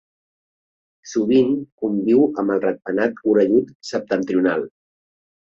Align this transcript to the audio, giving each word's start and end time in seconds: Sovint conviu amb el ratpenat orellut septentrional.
Sovint 1.11 1.51
conviu 1.83 2.23
amb 2.45 2.55
el 2.55 2.63
ratpenat 2.65 3.23
orellut 3.35 3.71
septentrional. 3.93 4.67